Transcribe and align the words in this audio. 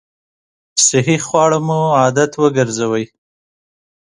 صحي 0.87 1.17
خواړه 1.25 1.59
مو 1.67 1.81
عادت 1.99 2.31
وګرځوئ! 2.41 3.05